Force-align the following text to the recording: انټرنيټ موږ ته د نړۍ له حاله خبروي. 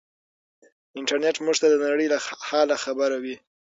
انټرنيټ 0.99 1.35
موږ 1.45 1.55
ته 1.61 1.67
د 1.69 1.75
نړۍ 1.87 2.07
له 2.13 2.17
حاله 2.47 2.75
خبروي. 2.83 3.35